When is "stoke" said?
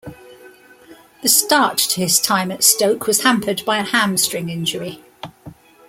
2.63-3.05